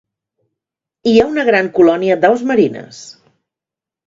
[1.11, 3.05] Hi ha una gran colònia d'aus marines.